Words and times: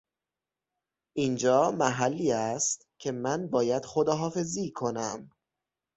اینجا 1.15 1.71
محلی 1.71 2.31
است 2.31 2.87
که 2.97 3.11
من 3.11 3.47
باید 3.47 3.85
خداحافظی 3.85 4.71
کنم. 4.71 5.29